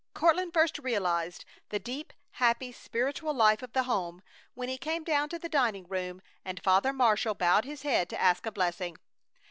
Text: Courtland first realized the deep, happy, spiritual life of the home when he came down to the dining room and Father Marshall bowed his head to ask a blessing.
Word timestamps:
Courtland 0.15 0.51
first 0.51 0.79
realized 0.79 1.45
the 1.69 1.77
deep, 1.77 2.11
happy, 2.31 2.71
spiritual 2.71 3.35
life 3.35 3.61
of 3.61 3.71
the 3.73 3.83
home 3.83 4.23
when 4.55 4.67
he 4.67 4.75
came 4.75 5.03
down 5.03 5.29
to 5.29 5.37
the 5.37 5.47
dining 5.47 5.83
room 5.85 6.23
and 6.43 6.59
Father 6.63 6.91
Marshall 6.91 7.35
bowed 7.35 7.65
his 7.65 7.83
head 7.83 8.09
to 8.09 8.19
ask 8.19 8.47
a 8.47 8.51
blessing. 8.51 8.97